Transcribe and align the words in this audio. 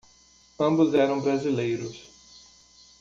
Ambos 0.57 0.95
eram 0.95 1.21
brasileiros. 1.21 2.09